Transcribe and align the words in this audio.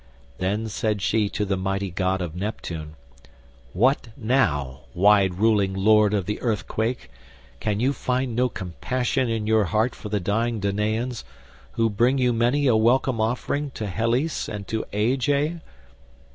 Then 0.39 0.67
said 0.67 0.99
she 0.99 1.29
to 1.29 1.45
the 1.45 1.55
mighty 1.55 1.91
god 1.91 2.23
of 2.23 2.35
Neptune, 2.35 2.95
"What 3.71 4.07
now, 4.17 4.79
wide 4.95 5.35
ruling 5.35 5.75
lord 5.75 6.15
of 6.15 6.25
the 6.25 6.41
earthquake? 6.41 7.11
Can 7.59 7.79
you 7.79 7.93
find 7.93 8.35
no 8.35 8.49
compassion 8.49 9.29
in 9.29 9.45
your 9.45 9.65
heart 9.65 9.93
for 9.93 10.09
the 10.09 10.19
dying 10.19 10.59
Danaans, 10.59 11.23
who 11.73 11.87
bring 11.87 12.17
you 12.17 12.33
many 12.33 12.65
a 12.65 12.75
welcome 12.75 13.21
offering 13.21 13.69
to 13.75 13.85
Helice 13.85 14.49
and 14.49 14.67
to 14.69 14.85
Aegae? 14.91 15.61